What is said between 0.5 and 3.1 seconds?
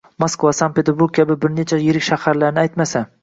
Sankt-Peterburg kabi bir necha yirik shaharni aytmasa